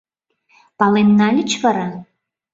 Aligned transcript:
Пален 0.77 1.09
нальыч 1.19 1.51
вара? 1.63 1.87